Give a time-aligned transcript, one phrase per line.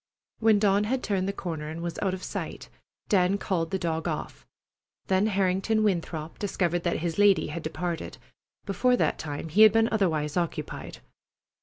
[0.39, 2.69] When Dawn had turned the corner and was out of sight,
[3.07, 4.47] Dan called the dog off.
[5.05, 8.17] Then Harrington Winthrop discovered that his lady had departed.
[8.65, 11.01] Before that time he had been otherwise occupied.